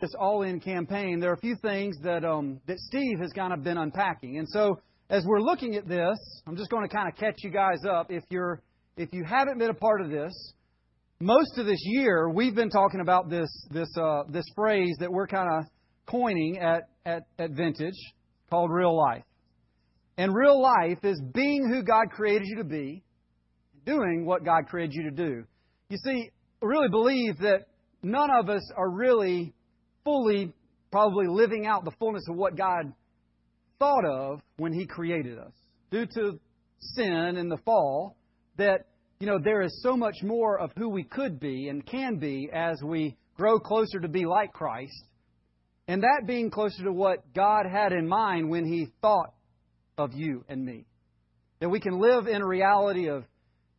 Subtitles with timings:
[0.00, 3.52] this all in campaign, there are a few things that um, that Steve has kind
[3.52, 4.38] of been unpacking.
[4.38, 7.50] And so as we're looking at this, I'm just going to kind of catch you
[7.50, 8.10] guys up.
[8.10, 8.60] If you're
[8.96, 10.32] if you haven't been a part of this,
[11.20, 15.26] most of this year we've been talking about this this uh, this phrase that we're
[15.26, 15.64] kind of
[16.06, 17.98] coining at, at at Vintage
[18.50, 19.24] called real life.
[20.18, 23.02] And real life is being who God created you to be,
[23.84, 25.44] doing what God created you to do.
[25.88, 26.30] You see,
[26.62, 27.66] I really believe that
[28.02, 29.52] none of us are really
[30.06, 30.52] fully
[30.92, 32.92] probably living out the fullness of what God
[33.78, 35.52] thought of when He created us.
[35.90, 36.38] Due to
[36.78, 38.16] sin and the fall,
[38.56, 38.86] that,
[39.18, 42.48] you know, there is so much more of who we could be and can be
[42.52, 45.04] as we grow closer to be like Christ.
[45.88, 49.34] And that being closer to what God had in mind when He thought
[49.98, 50.86] of you and me.
[51.60, 53.24] That we can live in a reality of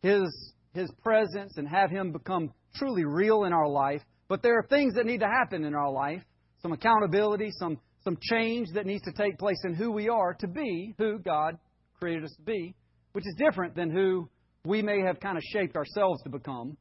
[0.01, 4.67] His, His presence and have Him become truly real in our life but there are
[4.67, 6.23] things that need to happen in our life
[6.61, 10.47] some accountability, some, some change that needs to take place in who we are to
[10.47, 11.57] be who God
[11.99, 12.75] created us to be,
[13.13, 14.29] which is different than who
[14.65, 16.77] we may have kind of shaped ourselves to become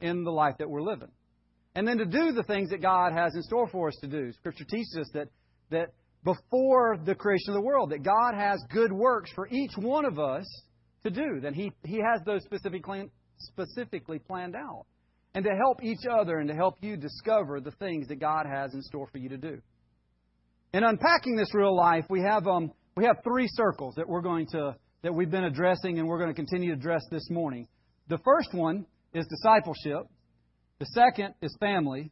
[0.00, 1.10] in the life that we're living.
[1.74, 4.32] And then to do the things that God has in store for us to do.
[4.32, 5.28] Scripture teaches us that,
[5.70, 5.88] that
[6.22, 10.18] before the creation of the world, that God has good works for each one of
[10.18, 10.44] us
[11.02, 14.86] to do, that He, he has those specifically, specifically planned out
[15.34, 18.72] and to help each other and to help you discover the things that God has
[18.74, 19.60] in store for you to do.
[20.72, 24.46] In unpacking this real life, we have um, we have three circles that we're going
[24.52, 27.68] to that we've been addressing and we're going to continue to address this morning.
[28.08, 30.08] The first one is discipleship.
[30.78, 32.10] The second is family,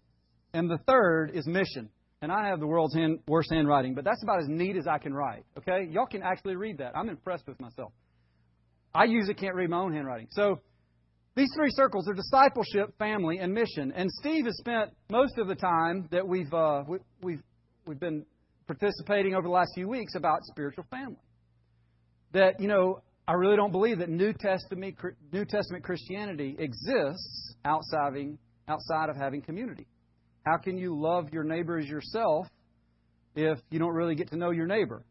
[0.53, 1.91] and the third is mission.
[2.21, 4.99] And I have the world's hand, worst handwriting, but that's about as neat as I
[4.99, 5.45] can write.
[5.59, 6.97] Okay, y'all can actually read that.
[6.97, 7.93] I'm impressed with myself.
[8.95, 10.29] I usually can't read my own handwriting.
[10.31, 10.61] So
[11.35, 13.93] these three circles are discipleship, family, and mission.
[13.97, 17.43] And Steve has spent most of the time that we've uh, we, we've
[17.87, 18.27] we've been
[18.67, 21.17] participating over the last few weeks about spiritual family.
[22.33, 24.97] That you know, I really don't believe that New Testament
[25.33, 28.27] New Testament Christianity exists outside of,
[28.69, 29.87] outside of having community.
[30.45, 32.47] How can you love your neighbor as yourself
[33.35, 35.05] if you don't really get to know your neighbor?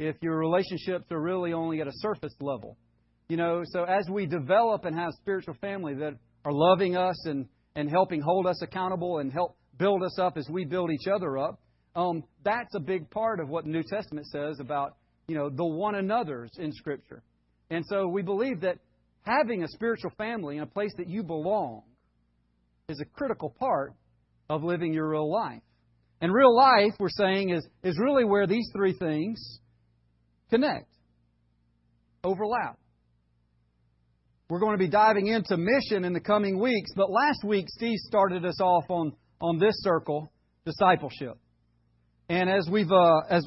[0.00, 2.76] If your relationships are really only at a surface level?
[3.28, 7.46] You know, so as we develop and have spiritual family that are loving us and,
[7.74, 11.38] and helping hold us accountable and help build us up as we build each other
[11.38, 11.60] up,
[11.94, 14.96] um, that's a big part of what the New Testament says about,
[15.28, 17.22] you know, the one another's in Scripture.
[17.70, 18.78] And so we believe that
[19.22, 21.82] having a spiritual family in a place that you belong
[22.88, 23.94] is a critical part
[24.50, 25.62] of living your real life.
[26.20, 29.58] And real life, we're saying, is, is really where these three things
[30.50, 30.88] connect,
[32.22, 32.78] overlap.
[34.52, 37.96] We're going to be diving into mission in the coming weeks, but last week Steve
[38.00, 40.30] started us off on, on this circle,
[40.66, 41.38] discipleship.
[42.28, 43.46] And as we've uh, as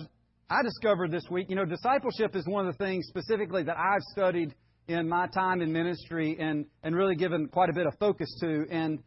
[0.50, 4.02] I discovered this week, you know, discipleship is one of the things specifically that I've
[4.14, 4.56] studied
[4.88, 8.66] in my time in ministry and, and really given quite a bit of focus to.
[8.72, 8.98] And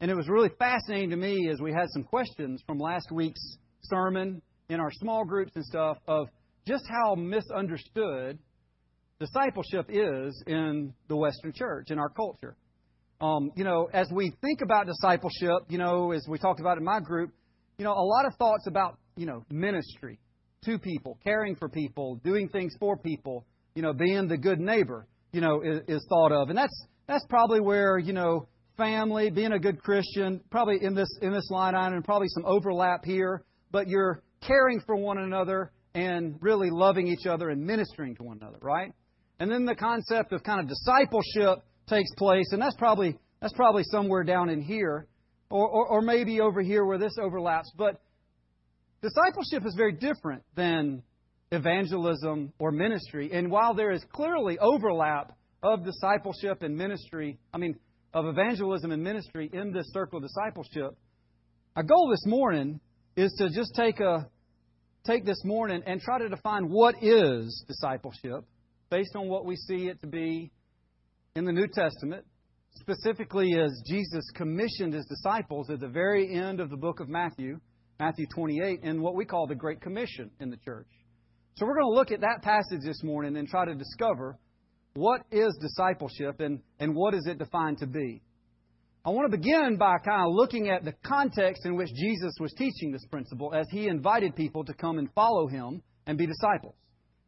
[0.00, 3.56] and it was really fascinating to me as we had some questions from last week's
[3.82, 6.28] sermon in our small groups and stuff of
[6.64, 8.38] just how misunderstood
[9.20, 12.56] discipleship is in the Western church, in our culture.
[13.20, 16.84] Um, you know, as we think about discipleship, you know, as we talked about in
[16.84, 17.30] my group,
[17.76, 20.18] you know, a lot of thoughts about, you know, ministry
[20.64, 23.44] to people, caring for people, doing things for people,
[23.74, 26.48] you know, being the good neighbor, you know, is, is thought of.
[26.48, 28.48] And that's that's probably where, you know,
[28.78, 32.46] family, being a good Christian, probably in this in this line item, and probably some
[32.46, 38.14] overlap here, but you're caring for one another and really loving each other and ministering
[38.16, 38.92] to one another, right?
[39.40, 43.84] And then the concept of kind of discipleship takes place, and that's probably that's probably
[43.84, 45.06] somewhere down in here,
[45.48, 47.72] or, or, or maybe over here where this overlaps.
[47.74, 48.02] But
[49.02, 51.02] discipleship is very different than
[51.50, 53.30] evangelism or ministry.
[53.32, 57.76] And while there is clearly overlap of discipleship and ministry, I mean,
[58.12, 60.98] of evangelism and ministry in this circle of discipleship,
[61.76, 62.78] our goal this morning
[63.16, 64.28] is to just take a
[65.06, 68.44] take this morning and try to define what is discipleship
[68.90, 70.50] based on what we see it to be
[71.36, 72.26] in the New Testament,
[72.74, 77.60] specifically as Jesus commissioned his disciples at the very end of the book of Matthew,
[78.00, 80.88] Matthew 28, in what we call the Great Commission in the church.
[81.54, 84.36] So we're going to look at that passage this morning and try to discover
[84.94, 88.22] what is discipleship and, and what is it defined to be.
[89.04, 92.52] I want to begin by kind of looking at the context in which Jesus was
[92.58, 96.74] teaching this principle as he invited people to come and follow him and be disciples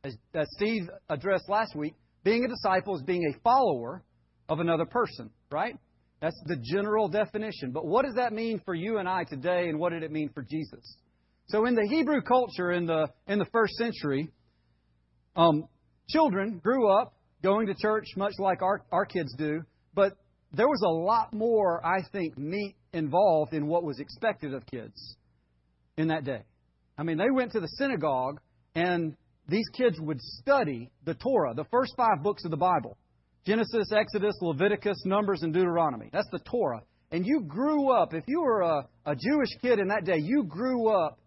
[0.04, 1.94] as, as Steve addressed last week,
[2.25, 4.02] being a disciple is being a follower
[4.49, 5.76] of another person, right?
[6.20, 7.72] That's the general definition.
[7.72, 10.31] But what does that mean for you and I today, and what did it mean
[10.32, 10.96] for Jesus?
[11.49, 14.31] So, in the Hebrew culture in the in the first century,
[15.34, 15.64] um,
[16.08, 19.62] children grew up going to church much like our our kids do,
[19.94, 20.12] but
[20.52, 25.16] there was a lot more, I think, meat involved in what was expected of kids
[25.96, 26.43] in that day.
[26.96, 28.40] I mean, they went to the synagogue
[28.75, 29.16] and
[29.52, 32.96] these kids would study the Torah, the first five books of the Bible
[33.44, 36.08] Genesis, Exodus, Leviticus, Numbers, and Deuteronomy.
[36.12, 36.82] That's the Torah.
[37.10, 40.44] And you grew up, if you were a, a Jewish kid in that day, you
[40.44, 41.19] grew up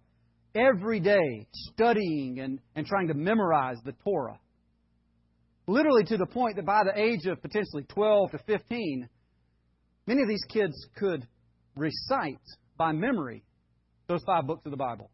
[0.56, 4.40] every day studying and, and trying to memorize the Torah.
[5.68, 9.10] Literally to the point that by the age of potentially 12 to 15,
[10.08, 11.28] many of these kids could
[11.76, 12.40] recite
[12.78, 13.44] by memory
[14.08, 15.10] those five books of the Bible.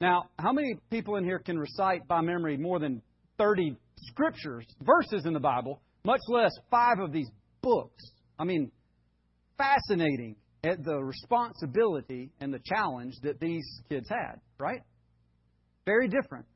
[0.00, 3.02] Now, how many people in here can recite by memory more than
[3.38, 7.28] 30 scriptures, verses in the Bible, much less five of these
[7.62, 8.04] books?
[8.38, 8.70] I mean,
[9.56, 14.82] fascinating at the responsibility and the challenge that these kids had, right?
[15.84, 16.46] Very different.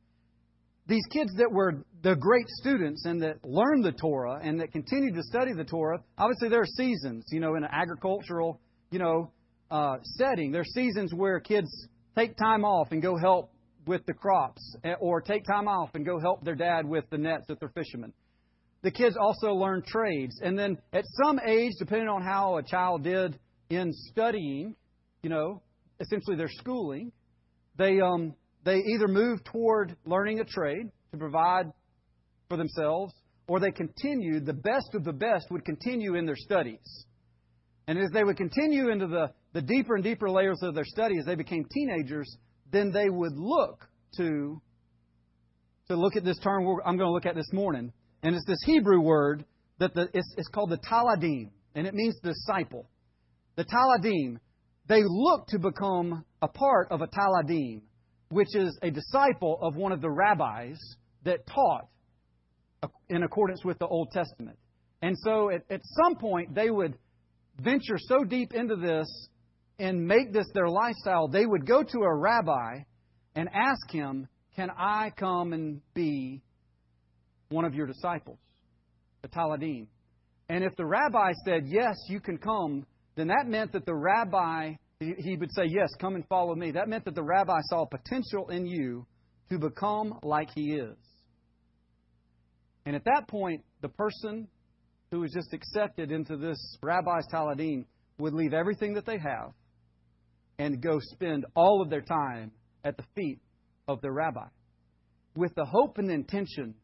[0.86, 5.14] These kids that were the great students and that learned the Torah and that continued
[5.14, 8.60] to study the Torah, obviously there are seasons, you know, in an agricultural,
[8.90, 9.30] you know,
[9.70, 10.52] uh, setting.
[10.52, 11.70] There are seasons where kids
[12.16, 13.50] take time off and go help
[13.86, 17.18] with the crops, eh, or take time off and go help their dad with the
[17.18, 18.12] nets that they're fishermen.
[18.82, 20.40] The kids also learn trades.
[20.42, 23.38] And then at some age, depending on how a child did
[23.70, 24.74] in studying,
[25.22, 25.62] you know,
[26.00, 27.12] essentially their schooling,
[27.76, 31.72] they, um, they either move toward learning a trade to provide
[32.48, 33.14] for themselves,
[33.46, 37.06] or they continued, the best of the best would continue in their studies.
[37.86, 41.18] And as they would continue into the, the deeper and deeper layers of their study,
[41.18, 42.36] as they became teenagers,
[42.70, 44.60] then they would look to,
[45.88, 47.92] to look at this term I'm going to look at this morning.
[48.22, 49.44] And it's this Hebrew word
[49.78, 52.88] that the, it's, it's called the talmidim, and it means disciple.
[53.56, 54.38] The talmidim,
[54.88, 57.82] they look to become a part of a talmidim,
[58.30, 60.78] which is a disciple of one of the rabbis
[61.24, 61.88] that taught
[63.08, 64.58] in accordance with the Old Testament.
[65.02, 66.96] And so at, at some point, they would
[67.60, 69.06] venture so deep into this
[69.78, 72.80] and make this their lifestyle, they would go to a rabbi
[73.34, 76.42] and ask him, Can I come and be
[77.48, 78.38] one of your disciples?
[79.22, 79.86] The Talmidim.
[80.48, 82.86] And if the rabbi said, Yes, you can come,
[83.16, 86.72] then that meant that the rabbi, he would say, Yes, come and follow me.
[86.72, 89.06] That meant that the rabbi saw potential in you
[89.50, 90.96] to become like he is.
[92.84, 94.48] And at that point, the person
[95.10, 97.84] who was just accepted into this rabbi's Talmidim
[98.18, 99.52] would leave everything that they have
[100.62, 102.52] and go spend all of their time
[102.84, 103.40] at the feet
[103.88, 104.46] of their rabbi
[105.34, 106.74] with the hope and intention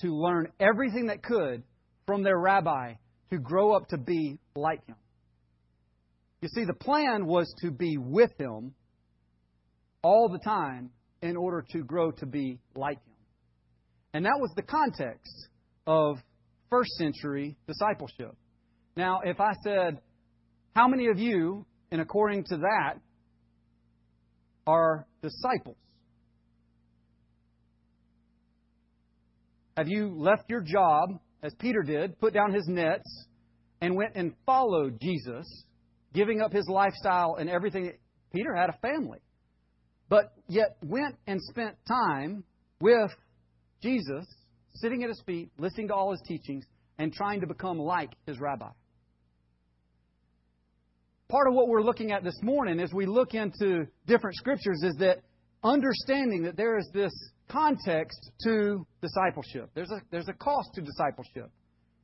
[0.00, 1.62] to learn everything that could
[2.06, 2.92] from their rabbi
[3.30, 4.96] to grow up to be like him.
[6.42, 8.74] You see, the plan was to be with him
[10.02, 10.90] all the time
[11.22, 13.14] in order to grow to be like him.
[14.12, 15.48] And that was the context
[15.86, 16.18] of
[16.68, 18.36] first century discipleship.
[18.98, 20.00] Now, if I said,
[20.76, 22.98] How many of you, and according to that,
[24.66, 25.76] are disciples?
[29.76, 33.26] Have you left your job, as Peter did, put down his nets,
[33.80, 35.46] and went and followed Jesus,
[36.12, 37.92] giving up his lifestyle and everything?
[38.32, 39.18] Peter had a family,
[40.08, 42.44] but yet went and spent time
[42.80, 43.10] with
[43.82, 44.24] Jesus
[44.76, 46.64] sitting at his feet, listening to all his teachings,
[46.98, 48.70] and trying to become like his rabbi.
[51.30, 54.94] Part of what we're looking at this morning as we look into different scriptures is
[54.98, 55.22] that
[55.62, 57.12] understanding that there is this
[57.48, 59.70] context to discipleship.
[59.74, 61.50] There's a, there's a cost to discipleship.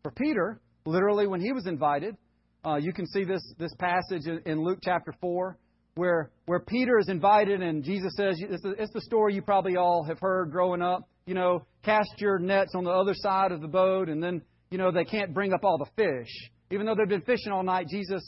[0.03, 2.17] For Peter, literally, when he was invited,
[2.65, 5.57] uh, you can see this, this passage in, in Luke chapter 4
[5.97, 9.77] where, where Peter is invited and Jesus says, it's the, it's the story you probably
[9.77, 13.61] all have heard growing up you know, cast your nets on the other side of
[13.61, 16.51] the boat, and then, you know, they can't bring up all the fish.
[16.73, 18.21] Even though they've been fishing all night, Jesus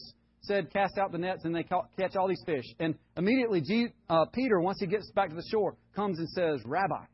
[0.43, 2.65] said, Cast out the nets, and they catch all these fish.
[2.79, 3.63] And immediately,
[4.09, 7.05] uh, Peter, once he gets back to the shore, comes and says, Rabbi,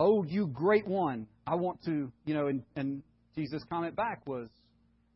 [0.00, 3.02] oh, you great one, I want to, you know, and, and
[3.34, 4.48] Jesus' comment back was,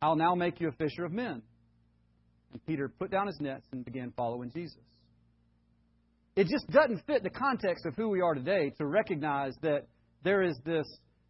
[0.01, 1.41] I'll now make you a fisher of men.
[2.51, 4.77] And Peter put down his nets and began following Jesus.
[6.35, 9.87] It just doesn't fit the context of who we are today to recognize that
[10.23, 10.85] there is this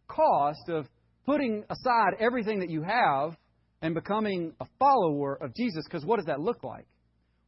[0.06, 0.86] cost of
[1.24, 3.36] putting aside everything that you have
[3.82, 5.84] and becoming a follower of Jesus.
[5.84, 6.86] Because what does that look like?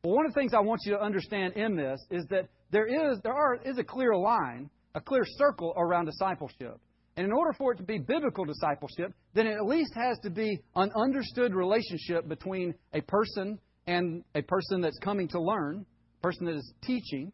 [0.02, 2.86] Well, one of the things I want you to understand in this is that there
[2.86, 6.80] is there are is a clear line, a clear circle around discipleship.
[7.16, 10.30] And in order for it to be biblical discipleship, then it at least has to
[10.30, 15.84] be an understood relationship between a person and a person that's coming to learn,
[16.22, 17.32] person that is teaching,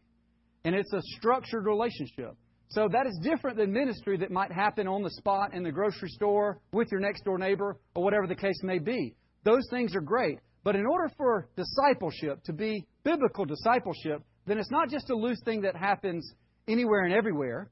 [0.65, 2.35] and it's a structured relationship.
[2.69, 6.09] So that is different than ministry that might happen on the spot in the grocery
[6.09, 9.15] store with your next door neighbor or whatever the case may be.
[9.45, 10.41] Those things are great.
[10.65, 15.41] But in order for discipleship to be biblical discipleship, then it's not just a loose
[15.45, 16.29] thing that happens
[16.67, 17.71] anywhere and everywhere.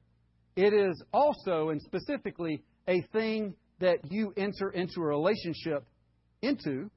[0.55, 5.85] It is also and specifically a thing that you enter into a relationship
[6.41, 6.89] into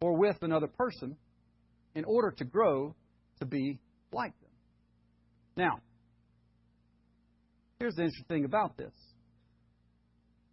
[0.00, 1.16] or with another person
[1.94, 2.94] in order to grow
[3.40, 3.78] to be
[4.12, 4.50] like them.
[5.56, 5.80] Now,
[7.78, 8.92] here's the interesting thing about this.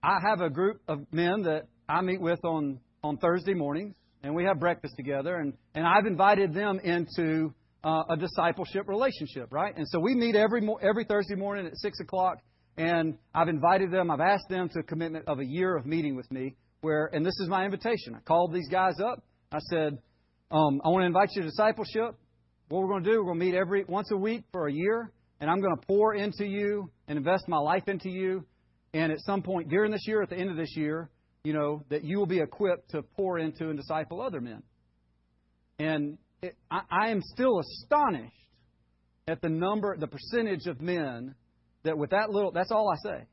[0.03, 4.36] I have a group of men that I meet with on, on Thursday mornings, and
[4.36, 7.53] we have breakfast together, and, and I've invited them into
[7.84, 9.75] uh, a discipleship relationship, right?
[9.75, 12.38] And so we meet every every Thursday morning at six o'clock,
[12.77, 14.10] and I've invited them.
[14.10, 16.56] I've asked them to a commitment of a year of meeting with me.
[16.82, 18.15] Where and this is my invitation.
[18.15, 19.24] I called these guys up.
[19.51, 19.98] I said,
[20.51, 22.15] um, I want to invite you to discipleship.
[22.70, 24.74] What we're going to do, we're going to meet every once a week for a
[24.74, 25.12] year,
[25.42, 28.46] and I'm going to pour into you and invest my life into you.
[28.94, 31.10] And at some point during this year, at the end of this year,
[31.44, 34.64] you know that you will be equipped to pour into and disciple other men.
[35.80, 38.34] And it, I, I am still astonished
[39.28, 41.36] at the number, the percentage of men
[41.84, 43.26] that with that little, that's all I say.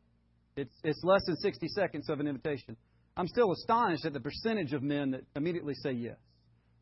[0.57, 2.77] It's, it's less than 60 seconds of an invitation.
[3.17, 6.17] I'm still astonished at the percentage of men that immediately say yes.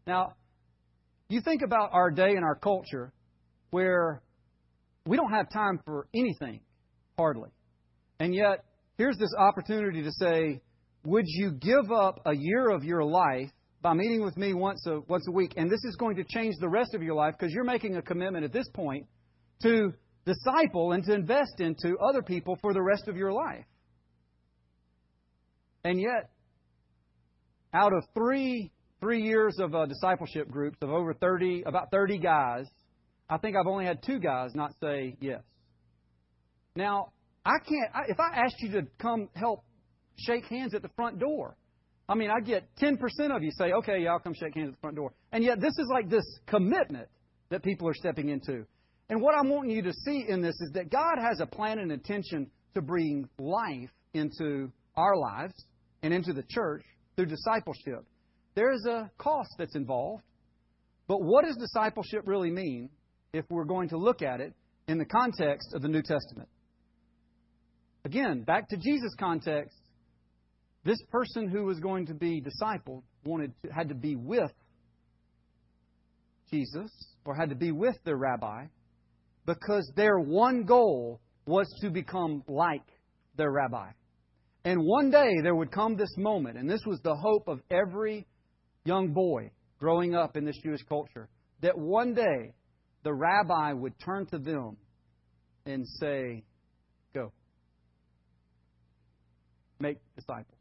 [0.07, 0.35] Now,
[1.29, 3.13] you think about our day and our culture
[3.71, 4.23] where
[5.07, 6.61] we don't have time for anything,
[7.19, 7.51] hardly.
[8.21, 8.65] And yet,
[8.97, 10.61] here's this opportunity to say,
[11.05, 15.01] would you give up a year of your life by meeting with me once a,
[15.09, 15.55] once a week.
[15.57, 18.03] And this is going to change the rest of your life because you're making a
[18.03, 19.07] commitment at this point
[19.63, 19.93] to
[20.25, 23.65] disciple and to invest into other people for the rest of your life.
[25.85, 26.31] And yet,
[27.73, 32.67] out of three three years of uh, discipleship groups of over 30, about 30 guys,
[33.31, 35.43] I think I've only had two guys not say yes.
[36.79, 37.11] Now,
[37.45, 39.65] I can't, I, if I asked you to come help
[40.17, 41.57] shake hands at the front door,
[42.09, 42.95] I mean, I get 10%
[43.35, 45.13] of you say, okay, yeah, I'll come shake hands at the front door.
[45.33, 47.09] And yet, this is like this commitment
[47.51, 48.65] that people are stepping into.
[49.11, 51.81] And what I'm wanting you to see in this is that God has a plan
[51.81, 55.55] and intention to bring life into our lives
[56.05, 56.85] and into the church
[57.17, 58.07] through discipleship.
[58.55, 60.23] There is a cost that's involved.
[61.09, 62.89] But what does discipleship really mean
[63.33, 64.55] if we're going to look at it
[64.87, 66.49] in the context of the New Testament?
[68.09, 69.77] Again, back to Jesus' context,
[70.83, 74.51] this person who was going to be discipled wanted to, had to be with
[76.51, 76.91] Jesus
[77.27, 78.65] or had to be with their rabbi
[79.45, 82.87] because their one goal was to become like
[83.37, 83.91] their rabbi.
[84.65, 88.27] And one day there would come this moment, and this was the hope of every
[88.87, 91.29] young boy growing up in this Jewish culture,
[91.61, 92.55] that one day
[93.03, 94.79] the rabbi would turn to them
[95.67, 96.45] and say,
[97.13, 97.33] Go.
[99.81, 100.59] Make disciples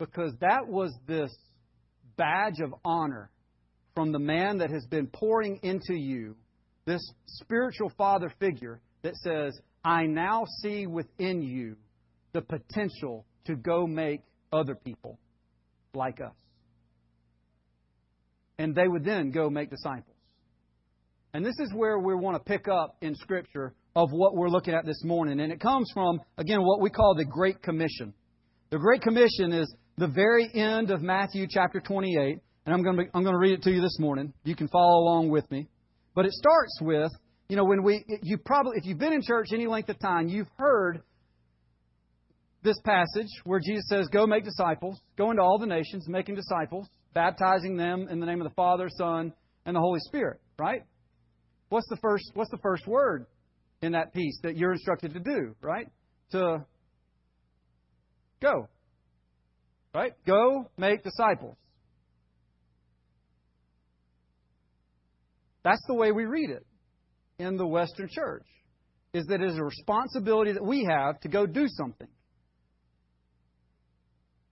[0.00, 1.30] because that was this
[2.16, 3.30] badge of honor
[3.94, 6.34] from the man that has been pouring into you,
[6.86, 11.76] this spiritual father figure that says, I now see within you
[12.32, 14.22] the potential to go make
[14.52, 15.18] other people
[15.94, 16.34] like us.
[18.58, 20.16] And they would then go make disciples.
[21.32, 24.74] And this is where we want to pick up in Scripture of what we're looking
[24.74, 25.40] at this morning.
[25.40, 28.14] And it comes from, again, what we call the Great Commission.
[28.70, 33.02] The Great Commission is the very end of Matthew chapter 28, and I'm going, to,
[33.14, 34.32] I'm going to read it to you this morning.
[34.44, 35.68] You can follow along with me.
[36.14, 37.10] But it starts with,
[37.48, 40.28] you know, when we, you probably, if you've been in church any length of time,
[40.28, 41.02] you've heard
[42.62, 46.86] this passage where Jesus says, Go make disciples, go into all the nations, making disciples,
[47.14, 49.32] baptizing them in the name of the Father, Son,
[49.66, 50.82] and the Holy Spirit, right?
[51.68, 53.26] What's the first what's the first word
[53.82, 55.88] in that piece that you're instructed to do, right?
[56.32, 56.64] To
[58.40, 58.68] go.
[59.94, 60.12] Right?
[60.26, 61.56] Go make disciples.
[65.62, 66.66] That's the way we read it
[67.38, 68.44] in the Western church.
[69.12, 72.06] Is that it is a responsibility that we have to go do something.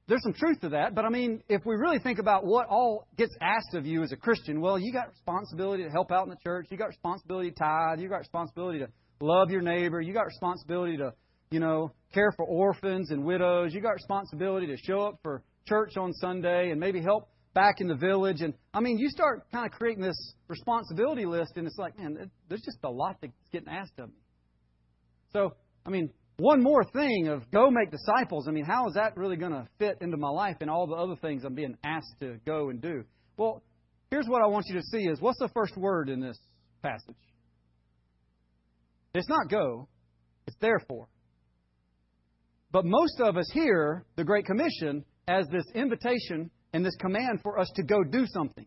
[0.09, 3.07] There's some truth to that, but I mean, if we really think about what all
[3.17, 6.31] gets asked of you as a Christian, well, you got responsibility to help out in
[6.31, 8.89] the church, you got responsibility to tithe, you got responsibility to
[9.21, 11.13] love your neighbor, you got responsibility to
[11.51, 13.73] you know, care for orphans and widows.
[13.73, 17.89] You got responsibility to show up for church on Sunday and maybe help back in
[17.89, 18.41] the village.
[18.41, 22.31] And I mean, you start kind of creating this responsibility list, and it's like, man,
[22.49, 24.21] there's just a lot that's getting asked of me.
[25.33, 25.55] So,
[25.87, 28.47] I mean, one more thing of go make disciples.
[28.49, 30.95] I mean, how is that really going to fit into my life and all the
[30.95, 33.05] other things I'm being asked to go and do?
[33.37, 33.63] Well,
[34.11, 36.39] here's what I want you to see is what's the first word in this
[36.83, 37.17] passage?
[39.19, 39.89] It's not go,
[40.47, 41.09] it's therefore.
[42.71, 47.59] But most of us hear the Great Commission as this invitation and this command for
[47.59, 48.67] us to go do something.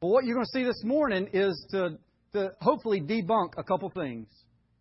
[0.00, 1.98] But what you're going to see this morning is to,
[2.32, 4.28] to hopefully debunk a couple things.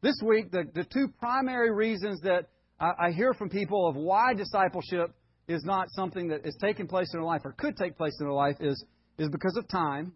[0.02, 2.50] This week, the, the two primary reasons that
[2.80, 5.14] I, I hear from people of why discipleship
[5.48, 8.28] is not something that is taking place in their life or could take place in
[8.28, 8.84] their life is,
[9.18, 10.14] is because of time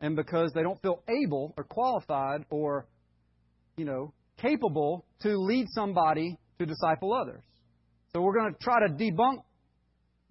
[0.00, 2.86] and because they don't feel able or qualified or,
[3.76, 7.42] you know, capable to lead somebody to disciple others.
[8.12, 9.38] So we're going to try to debunk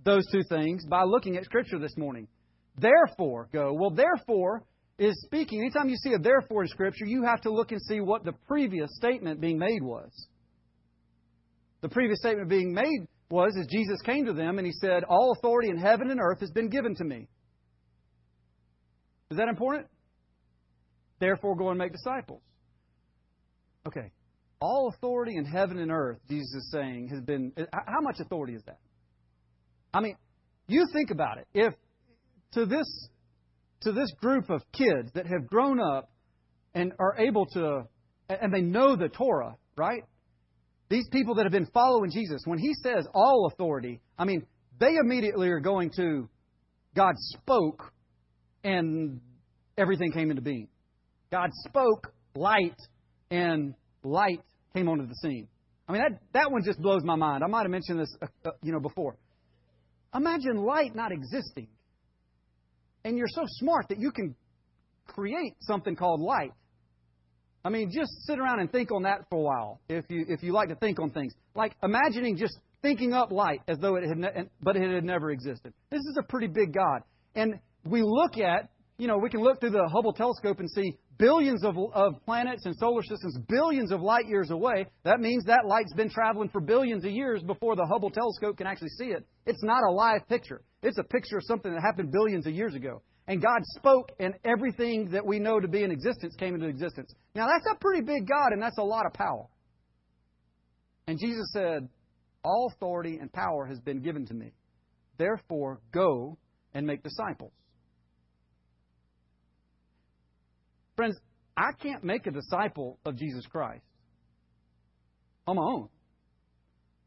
[0.04, 2.28] those two things by looking at Scripture this morning.
[2.78, 3.74] Therefore, go.
[3.74, 4.64] Well, therefore
[4.98, 5.62] is speaking.
[5.62, 8.34] Anytime you see a therefore in Scripture, you have to look and see what the
[8.48, 10.12] previous statement being made was.
[11.82, 15.34] The previous statement being made was as Jesus came to them and he said, All
[15.38, 17.28] authority in heaven and earth has been given to me.
[19.32, 19.88] Is that important?
[21.20, 22.42] Therefore, go and make disciples.
[23.88, 24.12] Okay.
[24.60, 27.52] All authority in heaven and earth, Jesus is saying, has been.
[27.74, 28.80] How much authority is that?
[29.94, 30.16] I mean,
[30.68, 31.48] you think about it.
[31.54, 31.74] If
[32.54, 33.10] to this
[33.82, 36.10] to this group of kids that have grown up
[36.74, 37.84] and are able to
[38.30, 40.04] and they know the Torah, right?
[40.90, 44.46] These people that have been following Jesus, when he says all authority, I mean,
[44.80, 46.30] they immediately are going to
[46.96, 47.92] God spoke
[48.63, 49.20] and
[49.78, 50.68] everything came into being.
[51.32, 52.75] God spoke light
[53.34, 53.74] and
[54.04, 54.42] light
[54.75, 55.48] came onto the scene.
[55.88, 57.44] I mean, that, that one just blows my mind.
[57.44, 59.18] I might have mentioned this, uh, uh, you know, before.
[60.13, 61.68] Imagine light not existing.
[63.04, 64.36] And you're so smart that you can
[65.08, 66.52] create something called light.
[67.66, 70.44] I mean, just sit around and think on that for a while if you, if
[70.44, 71.34] you like to think on things.
[71.56, 75.32] Like imagining just thinking up light as though it had, ne- but it had never
[75.32, 75.74] existed.
[75.90, 77.02] This is a pretty big God.
[77.36, 80.94] And we look at, you know, we can look through the Hubble telescope and see
[81.17, 84.86] billions of, of planets and solar systems billions of light years away.
[85.04, 88.67] That means that light's been traveling for billions of years before the Hubble telescope can
[88.67, 89.26] actually see it.
[89.45, 90.62] It's not a live picture.
[90.82, 93.02] It's a picture of something that happened billions of years ago.
[93.28, 97.13] And God spoke, and everything that we know to be in existence came into existence.
[97.36, 99.47] Now, that's a pretty big God, and that's a lot of power.
[101.08, 101.88] And Jesus said,
[102.43, 104.52] All authority and power has been given to me.
[105.17, 106.38] Therefore, go
[106.73, 107.54] and make disciples.
[110.95, 111.17] Friends,
[111.58, 113.84] I can't make a disciple of Jesus Christ
[115.47, 115.89] on my own.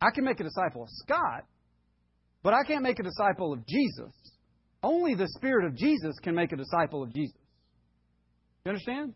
[0.01, 1.45] I can make a disciple of Scott,
[2.43, 4.13] but I can't make a disciple of Jesus.
[4.83, 7.39] Only the Spirit of Jesus can make a disciple of Jesus.
[8.65, 9.15] You understand?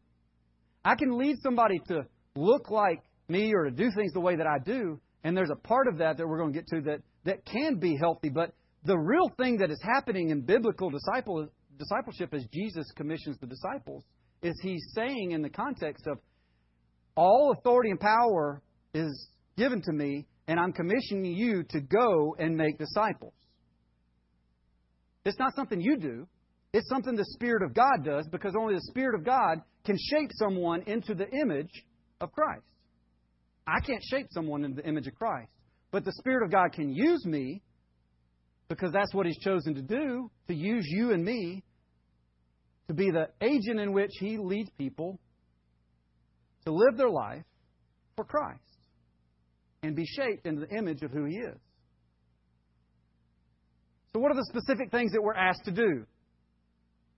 [0.84, 4.46] I can lead somebody to look like me or to do things the way that
[4.46, 7.02] I do, and there's a part of that that we're going to get to that,
[7.24, 8.52] that can be healthy, but
[8.84, 11.46] the real thing that is happening in biblical disciple,
[11.78, 14.04] discipleship as Jesus commissions the disciples
[14.42, 16.18] is he's saying in the context of
[17.16, 18.62] all authority and power
[18.94, 23.34] is given to me, and I'm commissioning you to go and make disciples.
[25.24, 26.26] It's not something you do.
[26.72, 30.30] It's something the Spirit of God does because only the Spirit of God can shape
[30.34, 31.84] someone into the image
[32.20, 32.64] of Christ.
[33.66, 35.50] I can't shape someone into the image of Christ.
[35.90, 37.62] But the Spirit of God can use me
[38.68, 41.64] because that's what He's chosen to do, to use you and me
[42.90, 45.16] to be the agent in which He leads people
[46.64, 47.44] to live their life
[48.16, 48.58] for Christ
[49.84, 51.56] and be shaped into the image of who He is.
[54.12, 56.04] So, what are the specific things that we're asked to do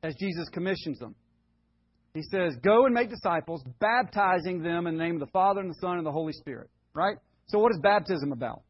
[0.02, 1.14] as Jesus commissions them?
[2.12, 5.70] He says, Go and make disciples, baptizing them in the name of the Father and
[5.70, 6.68] the Son and the Holy Spirit.
[6.92, 7.16] Right?
[7.46, 8.60] So, what is baptism about?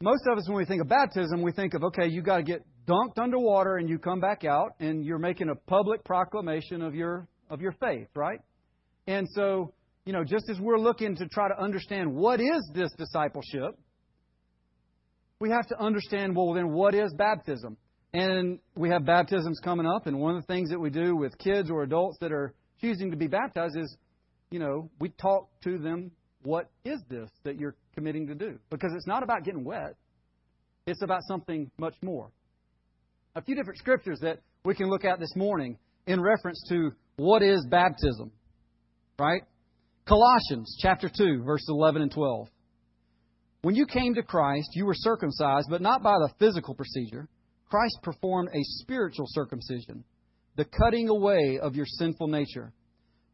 [0.00, 2.42] Most of us, when we think of baptism, we think of, okay, you've got to
[2.42, 6.94] get dunked underwater and you come back out and you're making a public proclamation of
[6.94, 8.40] your of your faith, right?
[9.06, 9.72] And so,
[10.04, 13.78] you know, just as we're looking to try to understand what is this discipleship,
[15.38, 17.76] we have to understand well then what is baptism?
[18.12, 21.36] And we have baptisms coming up and one of the things that we do with
[21.38, 23.96] kids or adults that are choosing to be baptized is,
[24.50, 26.10] you know, we talk to them
[26.42, 28.58] what is this that you're committing to do?
[28.70, 29.96] Because it's not about getting wet.
[30.86, 32.30] It's about something much more
[33.36, 37.42] a few different scriptures that we can look at this morning in reference to what
[37.42, 38.32] is baptism.
[39.18, 39.42] Right?
[40.08, 42.48] Colossians chapter 2, verses 11 and 12.
[43.60, 47.28] When you came to Christ, you were circumcised, but not by the physical procedure.
[47.68, 50.04] Christ performed a spiritual circumcision,
[50.56, 52.72] the cutting away of your sinful nature.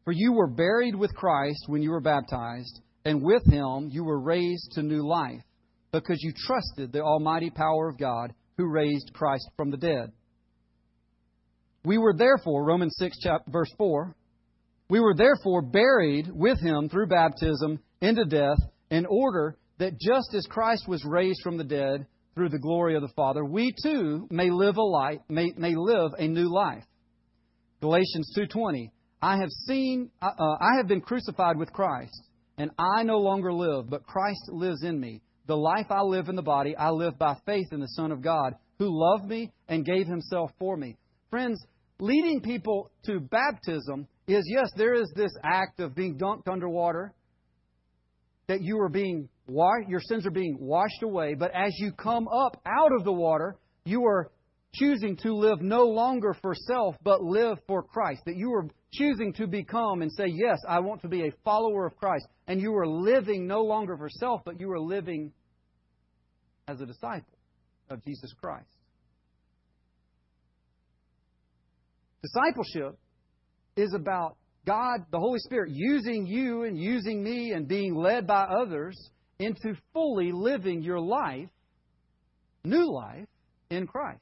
[0.03, 4.19] For you were buried with Christ when you were baptized and with him you were
[4.19, 5.43] raised to new life,
[5.93, 10.11] because you trusted the almighty power of God who raised Christ from the dead.
[11.85, 14.15] We were therefore, Romans 6, chapter, verse 4,
[14.89, 20.45] we were therefore buried with him through baptism into death, in order that just as
[20.45, 24.49] Christ was raised from the dead through the glory of the Father, we too may
[24.49, 26.83] live a life, may, may live a new life.
[27.81, 33.03] Galatians 2:20 I have seen uh, uh, I have been crucified with Christ and I
[33.03, 36.75] no longer live but Christ lives in me the life I live in the body
[36.75, 40.51] I live by faith in the son of God who loved me and gave himself
[40.59, 40.97] for me
[41.29, 41.63] friends
[41.99, 47.13] leading people to baptism is yes there is this act of being dunked underwater
[48.47, 52.61] that you are being your sins are being washed away but as you come up
[52.65, 54.31] out of the water you are
[54.73, 58.21] choosing to live no longer for self, but live for Christ.
[58.25, 61.85] That you are choosing to become and say, Yes, I want to be a follower
[61.85, 62.27] of Christ.
[62.47, 65.31] And you are living no longer for self, but you are living
[66.67, 67.37] as a disciple
[67.89, 68.67] of Jesus Christ.
[72.21, 72.97] Discipleship
[73.75, 78.43] is about God, the Holy Spirit, using you and using me and being led by
[78.43, 78.97] others
[79.39, 81.49] into fully living your life,
[82.63, 83.27] new life,
[83.69, 84.21] in Christ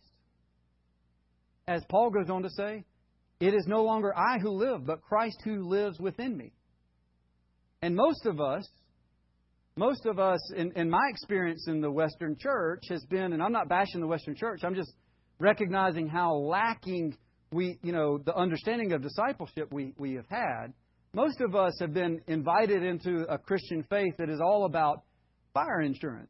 [1.67, 2.83] as Paul goes on to say,
[3.39, 6.51] it is no longer I who live, but Christ who lives within me.
[7.81, 8.67] And most of us,
[9.75, 13.51] most of us, in, in my experience in the Western church, has been, and I'm
[13.51, 14.93] not bashing the Western church, I'm just
[15.39, 17.17] recognizing how lacking
[17.51, 20.73] we, you know, the understanding of discipleship we, we have had.
[21.13, 25.03] Most of us have been invited into a Christian faith that is all about
[25.53, 26.29] fire insurance.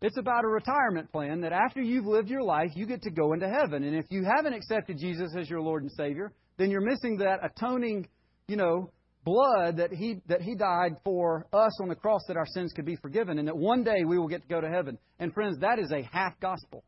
[0.00, 3.32] It's about a retirement plan that after you've lived your life, you get to go
[3.32, 3.84] into heaven.
[3.84, 7.40] And if you haven't accepted Jesus as your Lord and Savior, then you're missing that
[7.42, 8.08] atoning,
[8.46, 8.90] you know,
[9.24, 12.84] blood that he that he died for us on the cross that our sins could
[12.84, 14.98] be forgiven and that one day we will get to go to heaven.
[15.18, 16.84] And friends, that is a half gospel.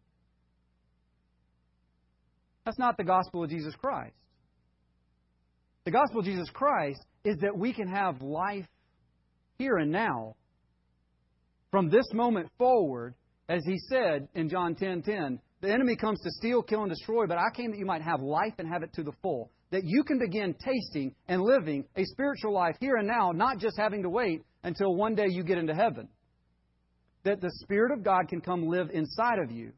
[2.65, 4.15] That's not the gospel of Jesus Christ.
[5.85, 8.67] The gospel of Jesus Christ is that we can have life
[9.59, 10.35] here and now
[11.71, 13.15] from this moment forward,
[13.49, 16.91] as he said in John 10:10, 10, 10, the enemy comes to steal, kill, and
[16.91, 19.51] destroy, but I came that you might have life and have it to the full.
[19.71, 23.77] That you can begin tasting and living a spiritual life here and now, not just
[23.77, 26.09] having to wait until one day you get into heaven.
[27.25, 29.73] That the Spirit of God can come live inside of you,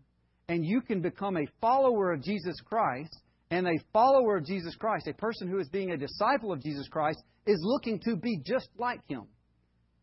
[0.48, 3.16] and you can become a follower of Jesus Christ.
[3.51, 6.87] And a follower of Jesus Christ, a person who is being a disciple of Jesus
[6.88, 9.27] Christ, is looking to be just like Him.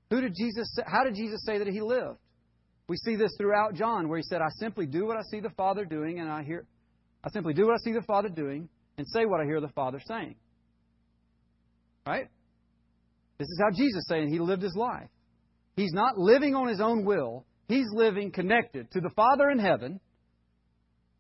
[0.09, 2.19] Who did Jesus how did Jesus say that he lived?
[2.87, 5.49] We see this throughout John where he said, I simply do what I see the
[5.51, 6.65] Father doing and I hear
[7.23, 9.69] I simply do what I see the Father doing and say what I hear the
[9.69, 10.35] Father saying.
[12.05, 12.27] Right?
[13.37, 15.09] This is how Jesus saying he lived his life.
[15.75, 17.45] He's not living on his own will.
[17.67, 19.99] He's living connected to the Father in heaven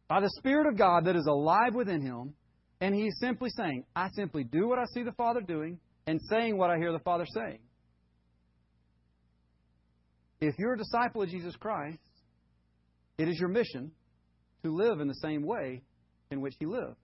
[0.07, 2.33] by the Spirit of God that is alive within him.
[2.79, 6.57] And he's simply saying, I simply do what I see the Father doing and saying
[6.57, 7.59] what I hear the Father saying.
[10.39, 11.97] If you're a disciple of Jesus Christ,
[13.17, 13.91] it is your mission
[14.63, 15.81] to live in the same way
[16.29, 16.97] in which he lived.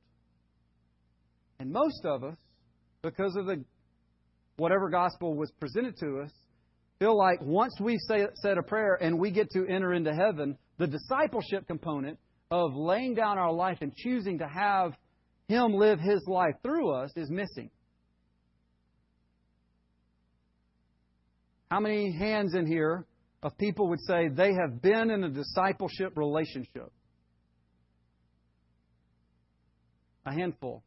[1.62, 2.38] And most of us,
[3.04, 3.64] because of the
[4.58, 6.32] whatever gospel was presented to us,
[6.98, 10.58] feel like once we say, said a prayer and we get to enter into heaven,
[10.80, 12.18] the discipleship component
[12.50, 14.94] of laying down our life and choosing to have
[15.50, 17.70] Him live His life through us is missing.
[21.70, 23.06] How many hands in here
[23.44, 26.92] of people would say they have been in a discipleship relationship?
[30.26, 30.82] A handful.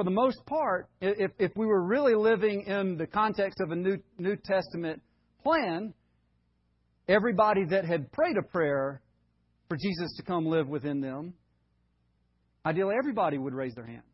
[0.00, 3.76] For the most part, if, if we were really living in the context of a
[3.76, 5.02] New, New Testament
[5.42, 5.92] plan,
[7.06, 9.02] everybody that had prayed a prayer
[9.68, 11.34] for Jesus to come live within them,
[12.64, 14.04] ideally everybody would raise their hand.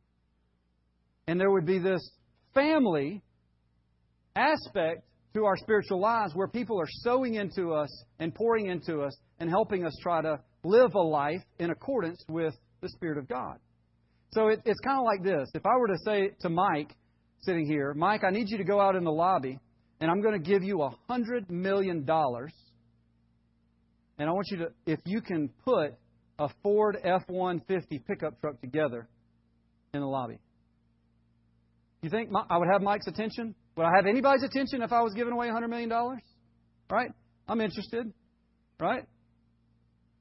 [1.29, 2.01] And there would be this
[2.53, 3.23] family
[4.35, 9.17] aspect to our spiritual lives where people are sowing into us and pouring into us
[9.39, 13.61] and helping us try to live a life in accordance with the Spirit of God.
[14.33, 15.49] So it, it's kind of like this.
[15.55, 16.95] If I were to say to Mike,
[17.41, 19.59] sitting here, Mike, I need you to go out in the lobby
[20.01, 22.05] and I'm going to give you a $100 million.
[24.19, 25.95] And I want you to, if you can put
[26.39, 29.09] a Ford F 150 pickup truck together
[29.95, 30.39] in the lobby.
[32.03, 33.55] You think I would have Mike's attention?
[33.77, 35.91] Would I have anybody's attention if I was giving away a $100 million?
[36.91, 37.11] Right?
[37.49, 38.13] I'm interested.
[38.79, 39.05] Right?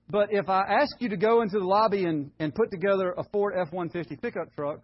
[0.10, 3.24] But if I ask you to go into the lobby and, and put together a
[3.32, 4.82] Ford F 150 pickup truck,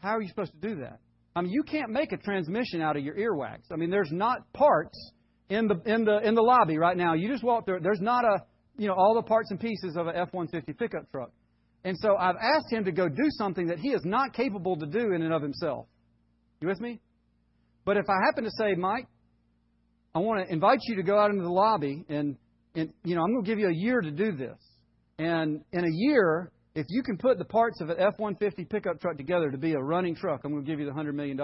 [0.00, 1.00] how are you supposed to do that?
[1.34, 3.60] I mean, you can't make a transmission out of your earwax.
[3.72, 5.12] I mean, there's not parts
[5.48, 7.14] in the in the in the lobby right now.
[7.14, 7.80] You just walk through.
[7.80, 8.42] There's not a
[8.76, 11.30] you know all the parts and pieces of an F-150 pickup truck.
[11.84, 14.86] And so I've asked him to go do something that he is not capable to
[14.86, 15.86] do in and of himself.
[16.60, 17.00] You with me?
[17.84, 19.08] But if I happen to say, Mike,
[20.14, 22.36] I want to invite you to go out into the lobby and,
[22.74, 24.58] and you know, I'm going to give you a year to do this.
[25.18, 29.00] And in a year, if you can put the parts of an F 150 pickup
[29.00, 31.38] truck together to be a running truck, I'm going to give you the $100 million.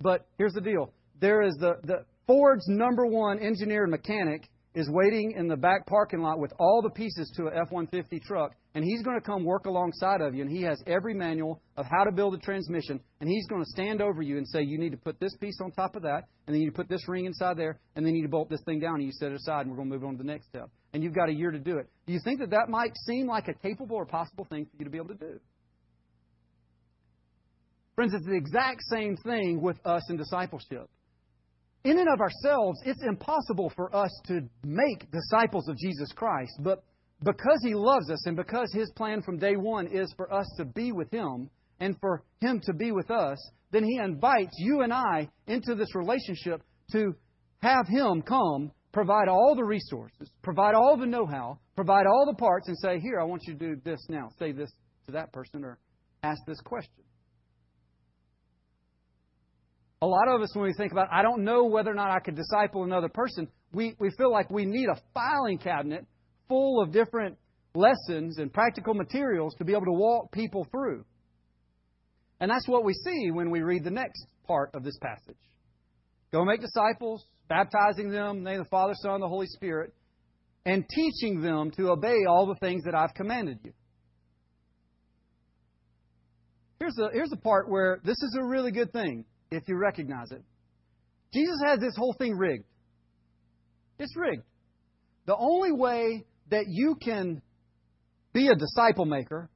[0.00, 4.88] But here's the deal there is the, the Ford's number one engineer and mechanic is
[4.88, 8.52] waiting in the back parking lot with all the pieces to an F 150 truck,
[8.74, 11.86] and he's going to come work alongside of you, and he has every manual of
[11.86, 14.78] how to build a transmission, and he's going to stand over you and say, You
[14.78, 17.24] need to put this piece on top of that, and then you put this ring
[17.24, 19.36] inside there, and then you need to bolt this thing down, and you set it
[19.36, 20.70] aside, and we're going to move on to the next step.
[20.92, 21.88] And you've got a year to do it.
[22.06, 24.84] Do you think that that might seem like a capable or possible thing for you
[24.84, 25.40] to be able to do?
[27.96, 30.88] Friends, it's the exact same thing with us in discipleship
[31.84, 36.52] in and of ourselves, it's impossible for us to make disciples of Jesus Christ.
[36.60, 36.82] But
[37.24, 40.64] because He loves us and because His plan from day one is for us to
[40.64, 43.38] be with Him and for Him to be with us,
[43.70, 46.62] then He invites you and I into this relationship
[46.92, 47.14] to
[47.62, 52.36] have Him come, provide all the resources, provide all the know how, provide all the
[52.36, 54.28] parts, and say, Here, I want you to do this now.
[54.38, 54.70] Say this
[55.06, 55.78] to that person or
[56.22, 57.04] ask this question.
[60.02, 62.20] A lot of us, when we think about, I don't know whether or not I
[62.20, 66.06] could disciple another person, we, we feel like we need a filing cabinet
[66.48, 67.36] full of different
[67.74, 71.04] lessons and practical materials to be able to walk people through.
[72.40, 75.36] And that's what we see when we read the next part of this passage.
[76.32, 79.46] Go make disciples, baptizing them in the name of the Father, Son, and the Holy
[79.46, 79.92] Spirit,
[80.64, 83.72] and teaching them to obey all the things that I've commanded you.
[86.78, 90.30] Here's the, here's the part where this is a really good thing if you recognize
[90.30, 90.42] it.
[91.32, 92.64] Jesus has this whole thing rigged.
[93.98, 94.42] It's rigged.
[95.26, 97.42] The only way that you can
[98.32, 99.48] be a disciple maker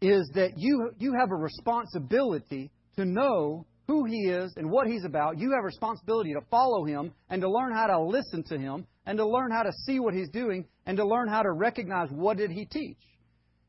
[0.00, 5.04] is that you, you have a responsibility to know who he is and what he's
[5.04, 5.38] about.
[5.38, 8.86] You have a responsibility to follow him and to learn how to listen to him
[9.06, 12.08] and to learn how to see what he's doing and to learn how to recognize
[12.10, 12.98] what did he teach.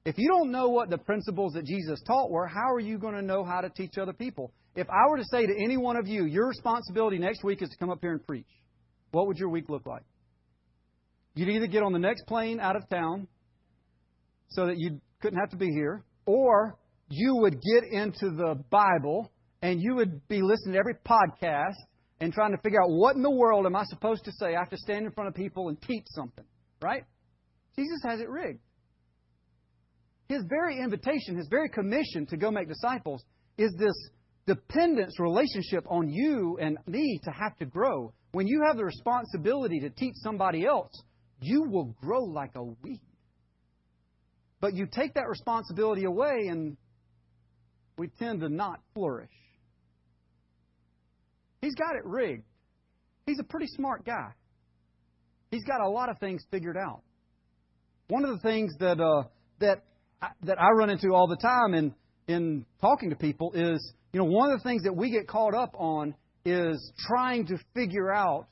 [0.05, 3.15] If you don't know what the principles that Jesus taught were, how are you going
[3.15, 4.51] to know how to teach other people?
[4.75, 7.69] If I were to say to any one of you, your responsibility next week is
[7.69, 8.47] to come up here and preach,
[9.11, 10.03] what would your week look like?
[11.35, 13.27] You'd either get on the next plane out of town
[14.49, 16.77] so that you couldn't have to be here, or
[17.09, 21.75] you would get into the Bible and you would be listening to every podcast
[22.19, 24.75] and trying to figure out what in the world am I supposed to say after
[24.75, 26.45] standing in front of people and teach something,
[26.81, 27.03] right?
[27.75, 28.59] Jesus has it rigged.
[30.33, 33.23] His very invitation, his very commission to go make disciples
[33.59, 33.93] is this
[34.47, 38.11] dependence relationship on you and me to have to grow.
[38.31, 40.91] When you have the responsibility to teach somebody else,
[41.39, 43.01] you will grow like a weed.
[44.59, 46.77] But you take that responsibility away, and
[47.99, 49.29] we tend to not flourish.
[51.61, 52.45] He's got it rigged.
[53.27, 54.31] He's a pretty smart guy.
[55.51, 57.03] He's got a lot of things figured out.
[58.07, 59.27] One of the things that uh,
[59.59, 59.83] that
[60.43, 61.93] that I run into all the time in
[62.27, 65.55] in talking to people is you know, one of the things that we get caught
[65.55, 66.13] up on
[66.45, 68.47] is trying to figure out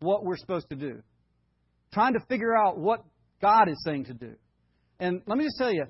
[0.00, 1.02] what we're supposed to do,
[1.92, 3.04] trying to figure out what
[3.42, 4.34] God is saying to do.
[4.98, 5.84] And let me just tell you,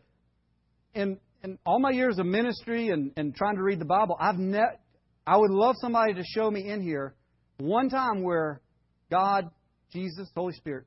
[0.94, 4.38] in, in all my years of ministry and, and trying to read the Bible, I've
[4.38, 4.80] net,
[5.24, 7.14] I would love somebody to show me in here
[7.58, 8.60] one time where
[9.08, 9.50] God,
[9.92, 10.86] Jesus, Holy Spirit,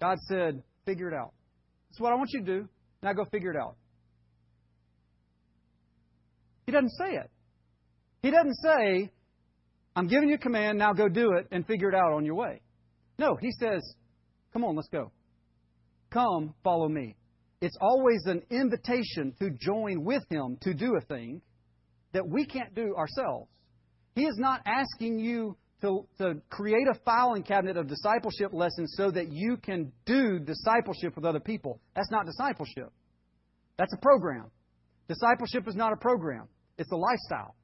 [0.00, 1.32] God said, figure it out.
[1.90, 2.68] That's what I want you to do.
[3.04, 3.76] Now go figure it out.
[6.64, 7.30] He doesn't say it.
[8.22, 9.10] He doesn't say,
[9.94, 12.34] I'm giving you a command, now go do it and figure it out on your
[12.34, 12.62] way.
[13.18, 13.82] No, he says,
[14.54, 15.12] Come on, let's go.
[16.10, 17.14] Come, follow me.
[17.60, 21.42] It's always an invitation to join with him to do a thing
[22.12, 23.50] that we can't do ourselves.
[24.14, 29.10] He is not asking you to, to create a filing cabinet of discipleship lessons so
[29.10, 31.78] that you can do discipleship with other people.
[31.94, 32.90] That's not discipleship.
[33.76, 34.50] That's a program.
[35.08, 36.48] Discipleship is not a program.
[36.78, 37.54] It's a lifestyle.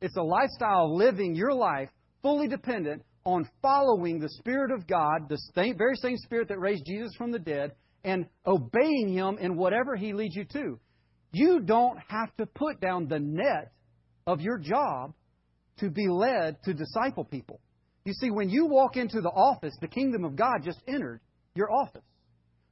[0.00, 1.90] It's a lifestyle of living your life
[2.22, 7.12] fully dependent on following the Spirit of God, the very same Spirit that raised Jesus
[7.18, 7.72] from the dead,
[8.04, 10.78] and obeying Him in whatever He leads you to.
[11.32, 13.72] You don't have to put down the net
[14.26, 15.12] of your job
[15.78, 17.60] to be led to disciple people.
[18.06, 21.20] You see, when you walk into the office, the kingdom of God just entered
[21.56, 22.04] your office.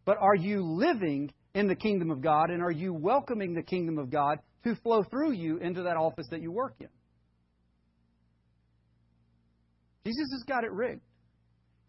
[0.04, 3.98] But are you living in the kingdom of God, and are you welcoming the kingdom
[3.98, 6.86] of God to flow through you into that office that you work in?
[10.06, 11.02] Jesus has got it rigged.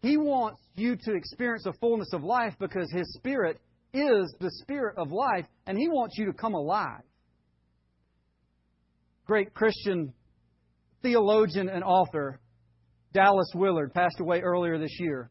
[0.02, 3.60] He wants you to experience a fullness of life because His Spirit
[3.94, 7.02] is the Spirit of life, and He wants you to come alive.
[9.24, 10.14] Great Christian
[11.00, 12.40] theologian and author
[13.16, 15.30] Dallas Willard passed away earlier this year.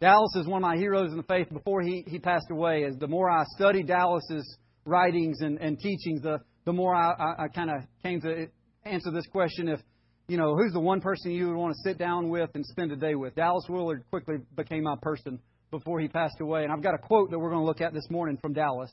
[0.00, 2.82] Dallas is one of my heroes in the faith before he, he passed away.
[2.82, 7.44] As the more I studied Dallas's writings and, and teachings, the, the more I, I,
[7.44, 8.48] I kind of came to
[8.84, 9.78] answer this question if,
[10.26, 12.90] you know, who's the one person you would want to sit down with and spend
[12.90, 13.36] a day with?
[13.36, 15.38] Dallas Willard quickly became my person
[15.70, 16.64] before he passed away.
[16.64, 18.90] And I've got a quote that we're going to look at this morning from Dallas.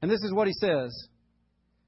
[0.00, 0.90] And this is what he says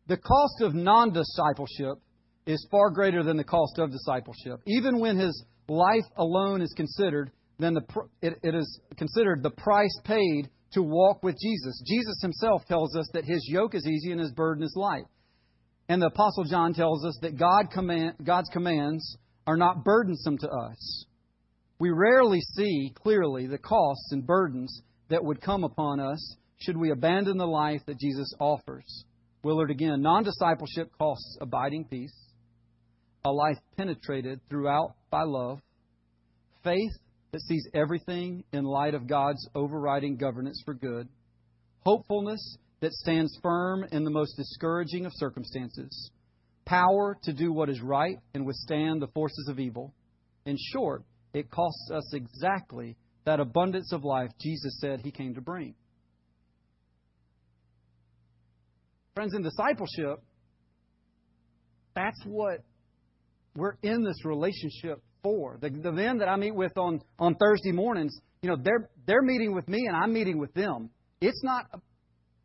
[0.09, 2.03] The cost of non discipleship
[2.47, 4.61] is far greater than the cost of discipleship.
[4.67, 7.83] Even when his life alone is considered, then the,
[8.23, 11.83] it, it is considered the price paid to walk with Jesus.
[11.87, 15.05] Jesus himself tells us that his yoke is easy and his burden is light.
[15.89, 20.49] And the Apostle John tells us that God command, God's commands are not burdensome to
[20.49, 21.07] us.
[21.79, 26.91] We rarely see clearly the costs and burdens that would come upon us should we
[26.91, 29.05] abandon the life that Jesus offers.
[29.43, 32.15] Willard again, non discipleship costs abiding peace,
[33.27, 35.59] a life penetrated throughout by love,
[36.63, 36.93] faith
[37.33, 41.09] that sees everything in light of God's overriding governance for good,
[41.81, 46.13] hopefulness that stands firm in the most discouraging of circumstances,
[46.67, 49.93] power to do what is right and withstand the forces of evil.
[50.45, 51.03] In short,
[51.35, 55.75] it costs us exactly that abundance of life Jesus said he came to bring.
[59.17, 60.23] Friends, in discipleship,
[61.93, 62.61] that's what
[63.57, 65.59] we're in this relationship for.
[65.61, 69.23] The, the men that I meet with on, on Thursday mornings, you know, they're, they're
[69.23, 70.91] meeting with me and I'm meeting with them.
[71.21, 71.67] It's not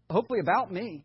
[0.10, 1.04] hopefully about me.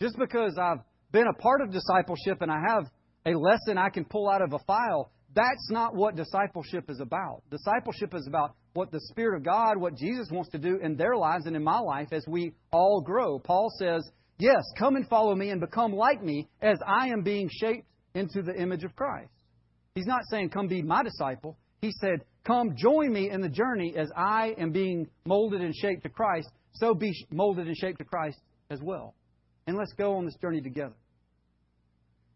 [0.00, 0.80] Just because I've
[1.12, 2.84] been a part of discipleship and I have
[3.24, 7.42] a lesson I can pull out of a file, that's not what discipleship is about.
[7.50, 11.16] Discipleship is about what the Spirit of God, what Jesus wants to do in their
[11.16, 13.38] lives and in my life as we all grow.
[13.38, 17.48] Paul says, Yes, come and follow me and become like me as I am being
[17.50, 19.30] shaped into the image of Christ.
[19.96, 21.56] He's not saying, Come be my disciple.
[21.80, 26.04] He said, Come join me in the journey as I am being molded and shaped
[26.04, 26.48] to Christ.
[26.74, 28.38] So be molded and shaped to Christ
[28.70, 29.14] as well.
[29.66, 30.94] And let's go on this journey together.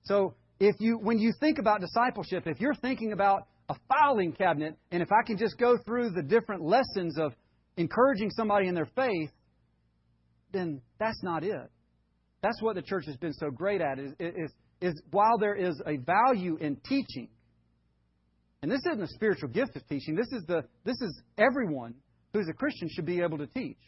[0.04, 4.76] So, if you, when you think about discipleship, if you're thinking about a filing cabinet,
[4.90, 7.32] and if I can just go through the different lessons of
[7.76, 9.30] encouraging somebody in their faith,
[10.52, 11.70] then that's not it.
[12.42, 15.80] That's what the church has been so great at is, is, is while there is
[15.86, 17.28] a value in teaching,
[18.62, 20.14] and this isn't a spiritual gift of teaching.
[20.14, 21.94] This is the this is everyone
[22.32, 23.78] who's a Christian should be able to teach.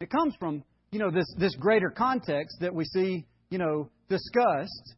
[0.00, 4.94] It comes from, you know, this this greater context that we see, you know, discussed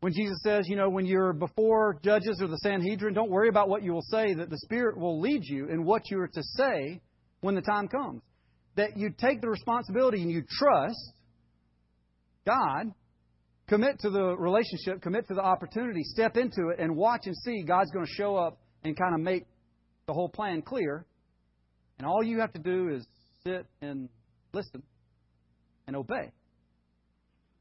[0.00, 3.68] when Jesus says, you know, when you're before judges or the Sanhedrin, don't worry about
[3.68, 6.42] what you will say, that the Spirit will lead you in what you are to
[6.56, 7.00] say
[7.40, 8.22] when the time comes.
[8.76, 11.14] That you take the responsibility and you trust
[12.46, 12.92] God
[13.68, 17.62] Commit to the relationship, commit to the opportunity, step into it, and watch and see
[17.62, 19.46] God's going to show up and kind of make
[20.06, 21.04] the whole plan clear.
[21.98, 23.06] And all you have to do is
[23.44, 24.08] sit and
[24.54, 24.82] listen
[25.86, 26.32] and obey.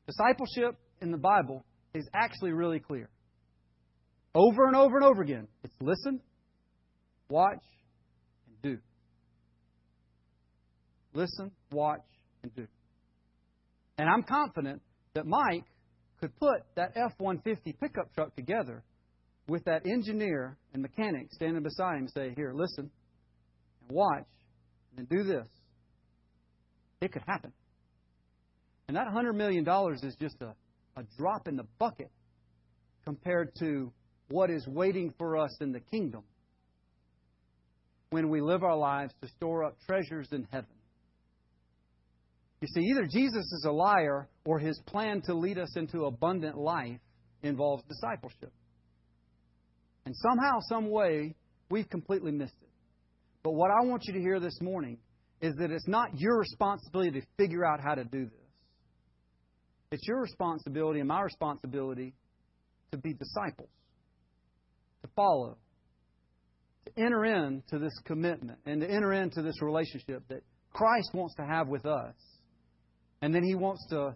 [0.06, 3.10] Discipleship in the Bible is actually really clear.
[4.34, 5.48] Over and over and over again.
[5.63, 6.22] It's listen,
[7.30, 7.63] watch,
[8.48, 8.80] and do.
[11.13, 12.00] Listen, watch,
[12.43, 12.67] and do.
[13.98, 14.82] And I'm confident
[15.13, 15.65] that Mike
[16.19, 18.84] could put that F 150 pickup truck together
[19.47, 22.89] with that engineer and mechanic standing beside him say, Here, listen,
[23.82, 24.25] and watch,
[24.97, 25.47] and do this.
[27.01, 27.53] It could happen.
[28.88, 29.65] And that $100 million
[30.03, 30.56] is just a,
[30.99, 32.10] a drop in the bucket
[33.06, 33.91] compared to
[34.30, 36.23] what is waiting for us in the kingdom
[38.10, 40.69] when we live our lives to store up treasures in heaven.
[42.62, 46.58] You see, either Jesus is a liar or his plan to lead us into abundant
[46.58, 47.00] life
[47.43, 48.52] involves discipleship.
[50.06, 51.36] And somehow, some way,
[51.70, 52.70] we've completely missed it.
[53.43, 54.97] But what I want you to hear this morning
[55.41, 58.32] is that it's not your responsibility to figure out how to do this.
[59.91, 62.14] It's your responsibility and my responsibility
[62.91, 63.70] to be disciples,
[65.03, 65.58] to follow,
[66.86, 70.41] to enter into this commitment and to enter into this relationship that
[70.74, 72.16] Christ wants to have with us.
[73.22, 74.15] And then He wants to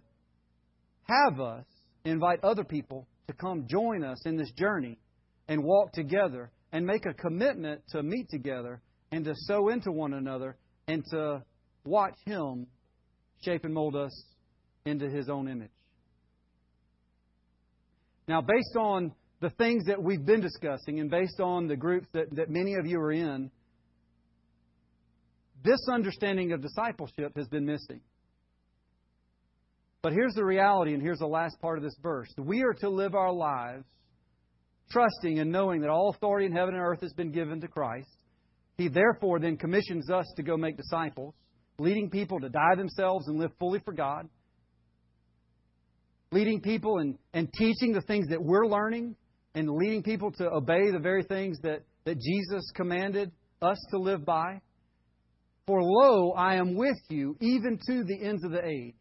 [1.04, 1.64] have us
[2.04, 4.98] invite other people to come join us in this journey
[5.48, 8.80] and walk together and make a commitment to meet together
[9.10, 10.56] and to sow into one another
[10.88, 11.42] and to
[11.84, 12.66] watch Him
[13.44, 14.12] shape and mold us
[14.84, 15.70] into His own image.
[18.28, 22.34] Now, based on the things that we've been discussing and based on the groups that,
[22.36, 23.50] that many of you are in,
[25.64, 28.00] this understanding of discipleship has been missing.
[30.02, 32.28] But here's the reality, and here's the last part of this verse.
[32.36, 33.84] We are to live our lives
[34.90, 38.08] trusting and knowing that all authority in heaven and earth has been given to Christ.
[38.76, 41.34] He therefore then commissions us to go make disciples,
[41.78, 44.28] leading people to die themselves and live fully for God,
[46.30, 49.14] leading people and, and teaching the things that we're learning,
[49.54, 53.30] and leading people to obey the very things that, that Jesus commanded
[53.60, 54.60] us to live by.
[55.66, 58.94] For lo, I am with you even to the ends of the age.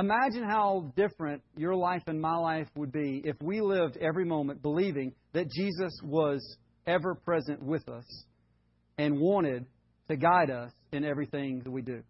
[0.00, 4.62] Imagine how different your life and my life would be if we lived every moment
[4.62, 6.40] believing that Jesus was
[6.86, 8.06] ever present with us
[8.96, 9.66] and wanted
[10.08, 12.02] to guide us in everything that we do.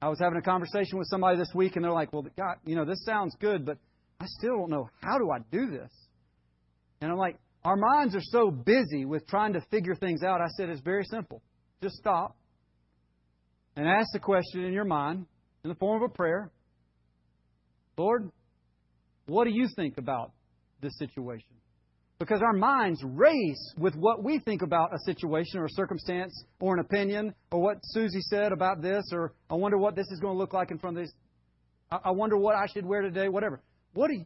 [0.00, 2.76] I was having a conversation with somebody this week, and they're like, Well, God, you
[2.76, 3.76] know, this sounds good, but
[4.20, 5.90] I still don't know how do I do this?
[7.00, 10.40] And I'm like, Our minds are so busy with trying to figure things out.
[10.40, 11.42] I said, It's very simple.
[11.82, 12.36] Just stop
[13.74, 15.26] and ask the question in your mind
[15.66, 16.48] in the form of a prayer
[17.98, 18.30] Lord,
[19.26, 20.30] what do you think about
[20.80, 21.48] this situation?
[22.20, 26.74] Because our minds race with what we think about a situation or a circumstance or
[26.74, 30.34] an opinion or what Susie said about this or I wonder what this is going
[30.34, 31.12] to look like in front of this.
[31.90, 33.60] I wonder what I should wear today, whatever.
[33.94, 34.24] What do you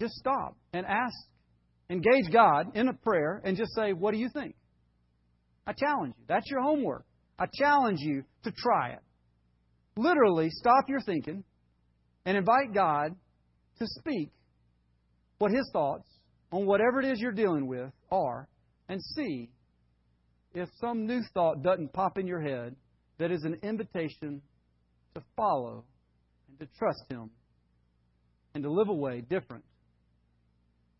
[0.00, 1.14] just stop and ask,
[1.90, 4.54] engage God in a prayer and just say, What do you think?
[5.66, 6.24] I challenge you.
[6.28, 7.04] That's your homework.
[7.38, 9.00] I challenge you to try it.
[9.98, 11.42] Literally, stop your thinking
[12.24, 13.16] and invite God
[13.80, 14.30] to speak
[15.38, 16.06] what His thoughts
[16.52, 18.46] on whatever it is you're dealing with are
[18.88, 19.50] and see
[20.54, 22.76] if some new thought doesn't pop in your head
[23.18, 24.40] that is an invitation
[25.16, 25.82] to follow
[26.48, 27.30] and to trust Him
[28.54, 29.64] and to live a way different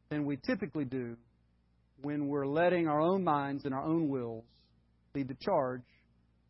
[0.08, 1.16] than we typically do
[2.02, 4.44] when we're letting our own minds and our own wills
[5.14, 5.82] lead the charge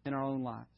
[0.07, 0.78] in our own lives.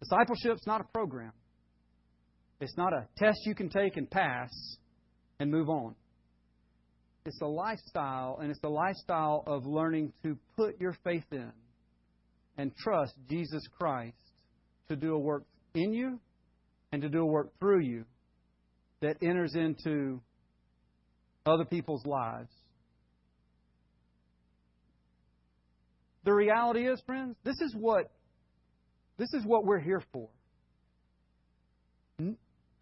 [0.00, 1.32] Discipleship's not a program.
[2.60, 4.50] It's not a test you can take and pass
[5.38, 5.94] and move on.
[7.24, 11.52] It's a lifestyle, and it's a lifestyle of learning to put your faith in
[12.56, 14.16] and trust Jesus Christ
[14.88, 15.44] to do a work
[15.74, 16.18] in you
[16.90, 18.04] and to do a work through you
[19.00, 20.20] that enters into
[21.46, 22.50] other people's lives.
[26.24, 28.10] The reality is, friends, this is what
[29.18, 30.28] this is what we're here for.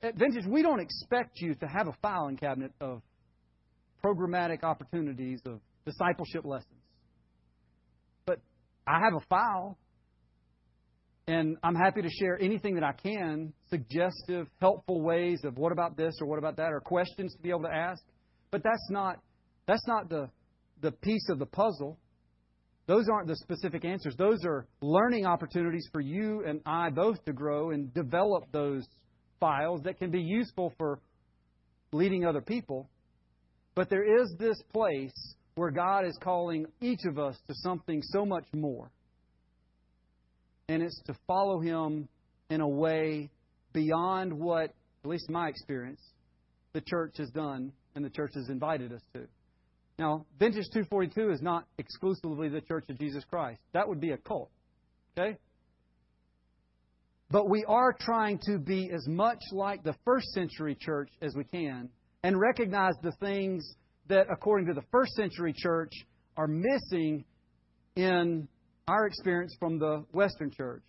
[0.02, 3.02] At Vintage, we don't expect you to have a filing cabinet of
[4.04, 6.70] programmatic opportunities of discipleship lessons.
[8.26, 8.40] But
[8.86, 9.78] I have a file,
[11.26, 15.96] and I'm happy to share anything that I can, suggestive, helpful ways of what about
[15.96, 18.02] this or what about that, or questions to be able to ask.
[18.50, 19.18] But that's not
[19.66, 20.28] that's not the
[20.82, 21.98] the piece of the puzzle.
[22.86, 24.14] Those aren't the specific answers.
[24.16, 28.86] Those are learning opportunities for you and I both to grow and develop those
[29.40, 31.00] files that can be useful for
[31.92, 32.88] leading other people.
[33.74, 38.24] But there is this place where God is calling each of us to something so
[38.24, 38.90] much more.
[40.68, 42.08] And it's to follow Him
[42.50, 43.30] in a way
[43.72, 44.72] beyond what,
[45.04, 46.00] at least in my experience,
[46.72, 49.26] the church has done and the church has invited us to.
[49.98, 53.60] Now, Vintage 242 is not exclusively the Church of Jesus Christ.
[53.72, 54.50] That would be a cult.
[55.16, 55.38] Okay?
[57.30, 61.44] But we are trying to be as much like the first century church as we
[61.44, 61.88] can
[62.22, 63.74] and recognize the things
[64.08, 65.92] that, according to the first century church,
[66.36, 67.24] are missing
[67.96, 68.46] in
[68.86, 70.84] our experience from the Western church.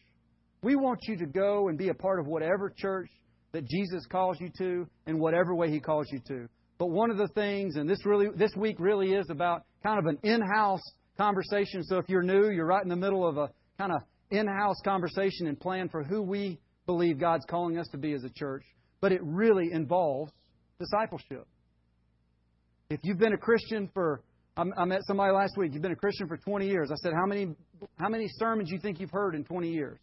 [0.61, 3.09] We want you to go and be a part of whatever church
[3.53, 6.49] that Jesus calls you to in whatever way he calls you to.
[6.77, 10.05] But one of the things, and this really this week really is about kind of
[10.05, 10.81] an in-house
[11.17, 11.83] conversation.
[11.83, 15.47] So if you're new, you're right in the middle of a kind of in-house conversation
[15.47, 18.63] and plan for who we believe God's calling us to be as a church.
[19.01, 20.31] But it really involves
[20.79, 21.47] discipleship.
[22.89, 24.21] If you've been a Christian for
[24.57, 25.73] I met somebody last week.
[25.73, 26.89] You've been a Christian for 20 years.
[26.91, 27.55] I said, how many
[27.99, 29.99] how many sermons you think you've heard in 20 years?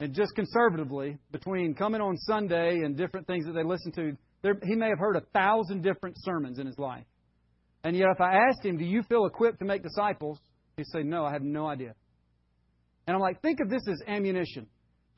[0.00, 4.56] And just conservatively, between coming on Sunday and different things that they listen to, there,
[4.62, 7.04] he may have heard a thousand different sermons in his life.
[7.84, 10.38] And yet, if I asked him, Do you feel equipped to make disciples?
[10.76, 11.94] He'd say, No, I have no idea.
[13.06, 14.66] And I'm like, Think of this as ammunition.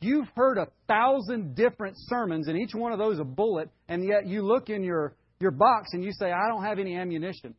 [0.01, 4.27] You've heard a thousand different sermons, and each one of those a bullet, and yet
[4.27, 7.55] you look in your, your box and you say, I don't have any ammunition.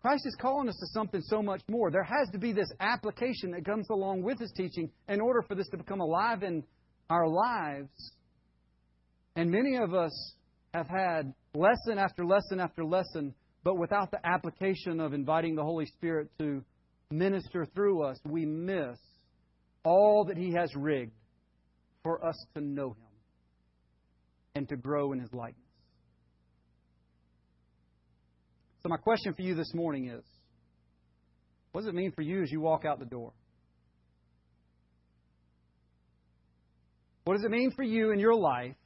[0.00, 1.90] Christ is calling us to something so much more.
[1.90, 5.54] There has to be this application that comes along with his teaching in order for
[5.54, 6.64] this to become alive in
[7.10, 7.90] our lives
[9.36, 10.32] And many of us
[10.72, 15.84] have had lesson after lesson after lesson, but without the application of inviting the Holy
[15.84, 16.64] Spirit to
[17.10, 18.98] minister through us, we miss
[19.84, 21.12] all that He has rigged
[22.02, 22.96] for us to know Him
[24.54, 25.60] and to grow in His likeness.
[28.82, 30.24] So, my question for you this morning is
[31.72, 33.32] what does it mean for you as you walk out the door?
[37.24, 38.76] What does it mean for you in your life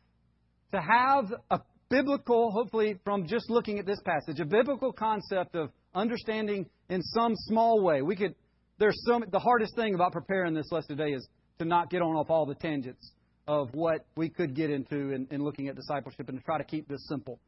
[0.73, 5.71] to have a biblical, hopefully from just looking at this passage, a biblical concept of
[5.95, 8.03] understanding in some small way?
[8.03, 8.35] We could.
[8.79, 8.99] There's.
[9.31, 11.27] The hardest thing about preparing this lesson today is
[11.59, 13.13] to not get on off all the tangents
[13.47, 16.65] of what we could get into in, in looking at discipleship and to try to
[16.65, 17.39] keep this simple.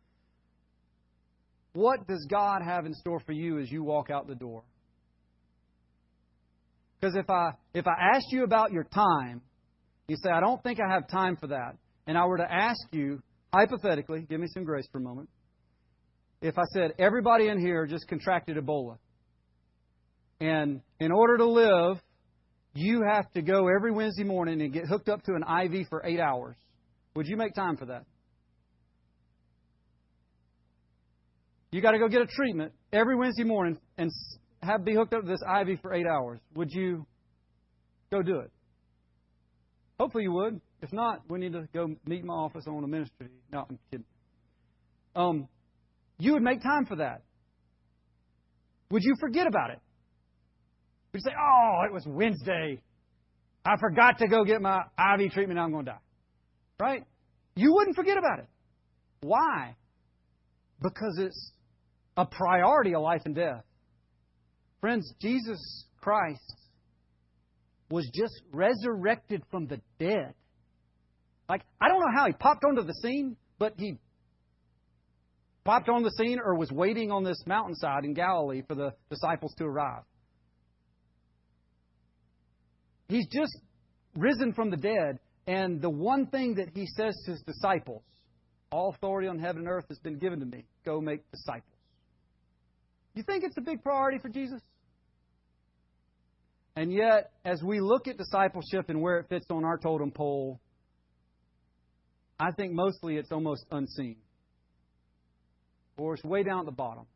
[1.74, 4.62] What does God have in store for you as you walk out the door?
[7.00, 9.40] Because if I if I asked you about your time,
[10.08, 11.76] you say, I don't think I have time for that.
[12.06, 13.22] And I were to ask you,
[13.52, 15.28] hypothetically, give me some grace for a moment,
[16.40, 18.98] if I said, everybody in here just contracted Ebola.
[20.40, 21.98] And in order to live,
[22.74, 26.04] you have to go every Wednesday morning and get hooked up to an IV for
[26.04, 26.56] eight hours.
[27.14, 28.04] Would you make time for that?
[31.70, 34.10] You got to go get a treatment every Wednesday morning and
[34.62, 36.40] have be hooked up to this IV for eight hours.
[36.54, 37.06] Would you
[38.10, 38.50] go do it?
[39.98, 40.60] Hopefully you would.
[40.82, 43.28] If not, we need to go meet my office on a ministry.
[43.52, 44.04] No, I'm kidding.
[45.14, 45.48] Um,
[46.18, 47.22] you would make time for that.
[48.90, 49.78] Would you forget about it?
[51.12, 52.82] Would you say, "Oh, it was Wednesday.
[53.64, 55.60] I forgot to go get my IV treatment.
[55.60, 55.98] I'm going to die."
[56.80, 57.04] Right?
[57.54, 58.48] You wouldn't forget about it.
[59.20, 59.76] Why?
[60.82, 61.52] Because it's
[62.16, 63.62] a priority of life and death.
[64.80, 66.56] Friends, Jesus Christ
[67.88, 70.34] was just resurrected from the dead.
[71.52, 73.98] Like, I don't know how he popped onto the scene, but he
[75.64, 79.52] popped on the scene or was waiting on this mountainside in Galilee for the disciples
[79.58, 80.00] to arrive.
[83.08, 83.54] He's just
[84.16, 88.02] risen from the dead, and the one thing that he says to his disciples
[88.70, 90.64] all authority on heaven and earth has been given to me.
[90.86, 91.76] Go make disciples.
[93.12, 94.62] You think it's a big priority for Jesus?
[96.76, 100.61] And yet, as we look at discipleship and where it fits on our totem pole,
[102.42, 104.16] I think mostly it's almost unseen.
[105.96, 107.06] Or it's way down at the bottom.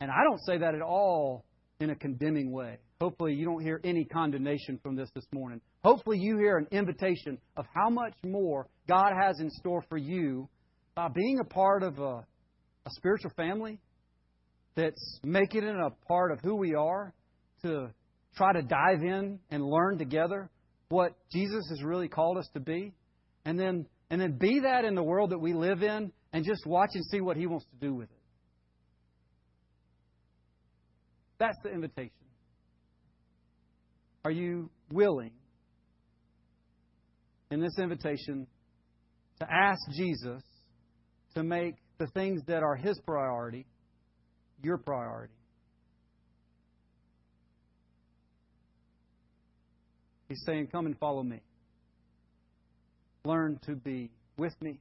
[0.00, 1.44] And I don't say that at all
[1.80, 2.78] in a condemning way.
[3.00, 5.60] Hopefully, you don't hear any condemnation from this this morning.
[5.82, 10.48] Hopefully, you hear an invitation of how much more God has in store for you
[10.94, 12.24] by being a part of a,
[12.86, 13.80] a spiritual family
[14.76, 17.12] that's making it a part of who we are
[17.62, 17.88] to
[18.36, 20.48] try to dive in and learn together
[20.88, 22.92] what Jesus has really called us to be,
[23.44, 26.66] and then and then be that in the world that we live in, and just
[26.66, 28.18] watch and see what He wants to do with it.
[31.38, 32.10] That's the invitation.
[34.24, 35.32] Are you willing
[37.50, 38.46] in this invitation
[39.40, 40.42] to ask Jesus
[41.34, 43.66] to make the things that are His priority
[44.62, 45.34] your priority?
[50.28, 51.40] He's saying, Come and follow me.
[53.26, 54.78] Learn to be with me.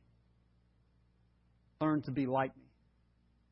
[1.81, 2.63] Learn to be like me.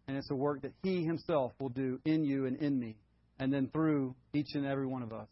[0.08, 2.96] And it's a work that He Himself will do in you and in me,
[3.40, 5.28] and then through each and every one of us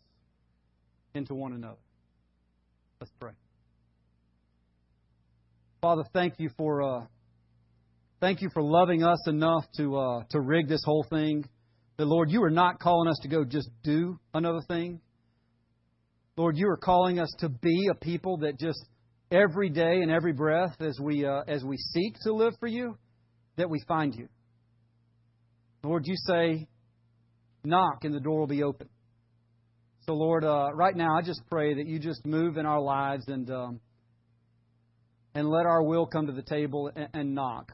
[1.14, 1.78] into one another.
[3.00, 3.34] Let's pray.
[5.82, 7.06] Father, thank you for uh,
[8.20, 11.46] thank you for loving us enough to uh, to rig this whole thing.
[11.98, 15.02] That Lord, you are not calling us to go just do another thing.
[16.36, 18.80] Lord, you are calling us to be a people that just
[19.32, 22.98] every day and every breath as we, uh, as we seek to live for you,
[23.58, 24.28] that we find you.
[25.84, 26.68] Lord, you say,
[27.64, 28.90] knock and the door will be open.
[30.06, 33.28] So, Lord, uh, right now I just pray that you just move in our lives
[33.28, 33.80] and um,
[35.34, 37.72] and let our will come to the table and, and knock.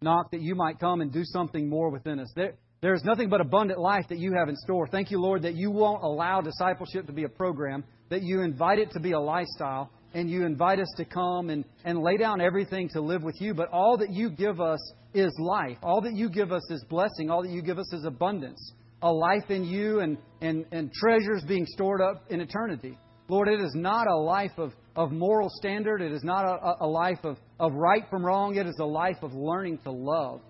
[0.00, 2.32] Knock that you might come and do something more within us.
[2.34, 4.86] There, there's nothing but abundant life that you have in store.
[4.86, 8.78] Thank you, Lord, that you won't allow discipleship to be a program, that you invite
[8.78, 12.40] it to be a lifestyle, and you invite us to come and, and lay down
[12.40, 13.54] everything to live with you.
[13.54, 14.78] But all that you give us
[15.14, 15.78] is life.
[15.82, 17.30] All that you give us is blessing.
[17.30, 18.72] All that you give us is abundance.
[19.02, 22.98] A life in you and, and, and treasures being stored up in eternity.
[23.28, 26.00] Lord, it is not a life of, of moral standard.
[26.00, 28.56] It is not a, a life of, of right from wrong.
[28.56, 30.40] It is a life of learning to love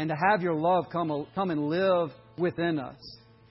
[0.00, 2.96] and to have your love come, come and live within us.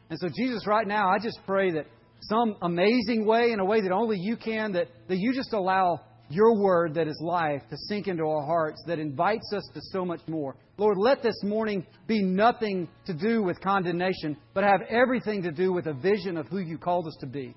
[0.10, 1.86] And so, Jesus, right now, I just pray that
[2.22, 6.00] some amazing way, in a way that only you can, that, that you just allow
[6.28, 10.04] your word that is life to sink into our hearts, that invites us to so
[10.04, 10.56] much more.
[10.78, 15.72] Lord, let this morning be nothing to do with condemnation, but have everything to do
[15.72, 17.56] with a vision of who you called us to be.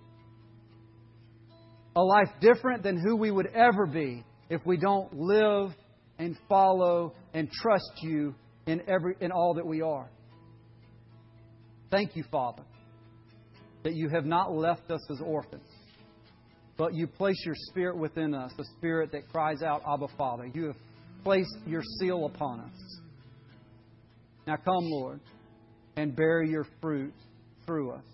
[1.97, 5.70] A life different than who we would ever be if we don't live
[6.18, 8.34] and follow and trust you
[8.67, 10.09] in every in all that we are.
[11.91, 12.63] Thank you, Father,
[13.85, 15.69] that you have not left us as orphans,
[16.77, 20.47] but you place your spirit within us, the spirit that cries out, Abba, Father.
[20.47, 20.77] You have
[21.23, 23.01] placed your seal upon us.
[24.47, 25.21] Now come, Lord,
[25.97, 27.13] and bear your fruit
[27.67, 28.05] through us.